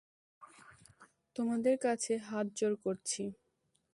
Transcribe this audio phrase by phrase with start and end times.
[1.35, 3.23] তোমাদের কাছে হাতজোড় করছি!